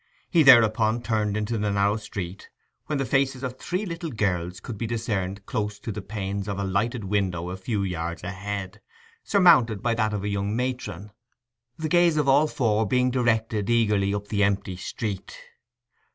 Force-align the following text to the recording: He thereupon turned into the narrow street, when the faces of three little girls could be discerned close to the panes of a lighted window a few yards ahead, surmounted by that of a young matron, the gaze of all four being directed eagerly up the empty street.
He 0.31 0.41
thereupon 0.41 1.03
turned 1.03 1.37
into 1.37 1.59
the 1.59 1.69
narrow 1.71 1.95
street, 1.95 2.49
when 2.87 2.97
the 2.97 3.05
faces 3.05 3.43
of 3.43 3.55
three 3.59 3.85
little 3.85 4.09
girls 4.09 4.59
could 4.59 4.75
be 4.75 4.87
discerned 4.87 5.45
close 5.45 5.77
to 5.77 5.91
the 5.91 6.01
panes 6.01 6.47
of 6.47 6.57
a 6.57 6.63
lighted 6.63 7.03
window 7.03 7.51
a 7.51 7.55
few 7.55 7.83
yards 7.83 8.23
ahead, 8.23 8.81
surmounted 9.23 9.83
by 9.83 9.93
that 9.93 10.11
of 10.11 10.23
a 10.23 10.27
young 10.27 10.55
matron, 10.55 11.11
the 11.77 11.87
gaze 11.87 12.17
of 12.17 12.27
all 12.27 12.47
four 12.47 12.87
being 12.87 13.11
directed 13.11 13.69
eagerly 13.69 14.11
up 14.11 14.29
the 14.29 14.43
empty 14.43 14.75
street. 14.75 15.37